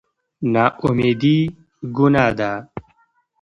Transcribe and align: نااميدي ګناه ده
نااميدي 0.53 1.37
ګناه 1.95 2.27
ده 2.37 2.51